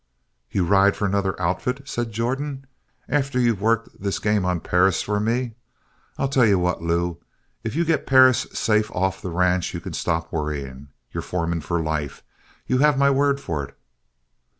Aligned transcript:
"You 0.49 0.65
ride 0.65 0.95
for 0.95 1.05
another 1.05 1.39
outfit?" 1.39 1.83
said 1.87 2.11
Jordan. 2.11 2.65
"And 3.07 3.17
after 3.23 3.39
you've 3.39 3.61
worked 3.61 4.01
this 4.01 4.17
game 4.17 4.45
on 4.45 4.59
Perris 4.59 5.03
for 5.03 5.19
me? 5.19 5.53
I'll 6.17 6.27
tell 6.27 6.43
you 6.47 6.57
what, 6.57 6.81
Lew, 6.81 7.19
if 7.63 7.75
you 7.75 7.85
get 7.85 8.07
Perris 8.07 8.47
safe 8.51 8.89
off 8.95 9.21
the 9.21 9.29
ranch 9.29 9.75
you 9.75 9.79
can 9.79 9.93
stop 9.93 10.33
worrying. 10.33 10.87
You're 11.11 11.21
foreman 11.21 11.61
for 11.61 11.79
life! 11.83 12.23
You 12.65 12.79
have 12.79 12.97
my 12.97 13.11
word 13.11 13.39
for 13.39 13.63
it." 13.63 13.77